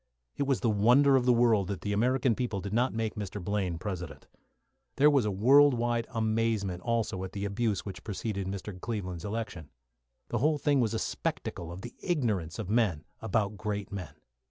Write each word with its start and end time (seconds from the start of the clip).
It 0.35 0.47
was 0.47 0.61
the 0.61 0.69
wonder 0.71 1.15
of 1.15 1.25
the 1.27 1.31
world 1.31 1.67
that 1.67 1.81
the 1.81 1.93
American 1.93 2.33
people 2.33 2.59
did 2.59 2.73
not 2.73 2.91
make 2.91 3.13
Mr. 3.13 3.39
Blaine 3.39 3.77
President. 3.77 4.25
There 4.95 5.11
was 5.11 5.25
a 5.25 5.29
world 5.31 5.75
wide 5.75 6.07
amazement 6.09 6.81
also 6.81 7.23
at 7.23 7.33
the 7.33 7.45
abuse 7.45 7.85
which 7.85 8.03
preceded 8.03 8.47
Mr. 8.47 8.81
Cleveland's 8.81 9.25
election. 9.25 9.69
The 10.29 10.39
whole 10.39 10.57
thing 10.57 10.79
was 10.79 10.95
a 10.95 10.97
spectacle 10.97 11.71
of 11.71 11.83
the 11.83 11.93
ignorance 12.01 12.57
of 12.57 12.67
men 12.67 13.05
about 13.21 13.57
great 13.57 13.91
men. 13.91 14.15